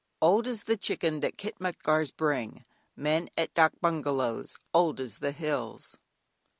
[0.19, 2.65] "Old as the chicken that Kitmûtgars bring
[2.95, 5.95] Men at dâk bungalows, old as the hills."